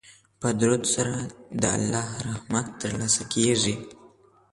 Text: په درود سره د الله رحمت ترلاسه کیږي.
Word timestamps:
په 0.39 0.49
درود 0.59 0.83
سره 0.95 1.15
د 1.61 1.63
الله 1.77 2.07
رحمت 2.27 2.67
ترلاسه 2.81 3.23
کیږي. 3.33 3.75